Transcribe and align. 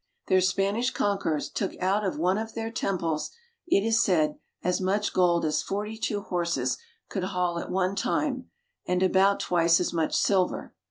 Their 0.29 0.41
Spanish 0.41 0.89
conquerors 0.89 1.47
took 1.47 1.77
out 1.79 2.03
of 2.03 2.17
one 2.17 2.39
of 2.39 2.55
their 2.55 2.71
temples, 2.71 3.29
it 3.67 3.83
is 3.85 4.03
said, 4.03 4.39
as 4.63 4.81
much 4.81 5.13
gold 5.13 5.45
as 5.45 5.61
forty 5.61 5.95
two 5.95 6.21
horses 6.21 6.79
could 7.07 7.25
haul 7.25 7.59
at 7.59 7.69
one 7.69 7.95
time, 7.95 8.49
and 8.87 9.03
about 9.03 9.39
twice 9.39 9.79
as 9.79 9.93
much 9.93 10.15
silver. 10.15 10.73